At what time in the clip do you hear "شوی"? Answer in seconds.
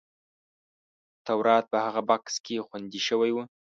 3.07-3.31